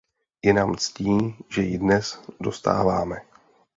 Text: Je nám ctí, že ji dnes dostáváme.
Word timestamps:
Je 0.43 0.53
nám 0.53 0.75
ctí, 0.75 1.35
že 1.49 1.61
ji 1.61 1.77
dnes 1.77 2.19
dostáváme. 2.39 3.21